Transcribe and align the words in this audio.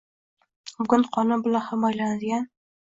bugun 0.79 1.05
qonun 1.19 1.45
bilan 1.49 1.67
himoyalanadigan 1.71 2.55